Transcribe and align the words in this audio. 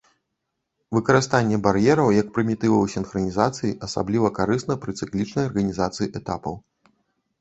Выкарыстанне 0.95 1.59
бар'ераў 1.67 2.09
як 2.15 2.31
прымітываў 2.37 2.89
сінхранізацыі 2.95 3.77
асабліва 3.89 4.33
карысна 4.41 4.73
пры 4.87 4.91
цыклічнай 5.03 5.43
арганізацыі 5.51 6.13
этапаў. 6.23 6.53